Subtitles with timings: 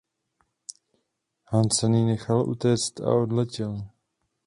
[1.45, 3.87] Hansen jí nechal utéct a odletěl.